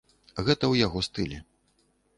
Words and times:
Гэта 0.45 0.57
ў 0.71 0.87
яго 0.87 0.99
стылі. 1.11 1.37